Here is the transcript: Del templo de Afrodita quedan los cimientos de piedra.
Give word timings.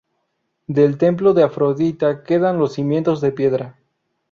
Del 0.65 0.97
templo 0.97 1.35
de 1.35 1.43
Afrodita 1.43 2.23
quedan 2.23 2.57
los 2.57 2.73
cimientos 2.73 3.21
de 3.21 3.31
piedra. 3.31 3.77